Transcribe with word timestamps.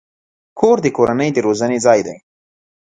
کور 0.59 0.77
د 0.83 0.87
کورنۍ 0.97 1.29
د 1.33 1.37
روزنې 1.47 1.77
ځای 1.85 1.99
دی. 2.07 2.17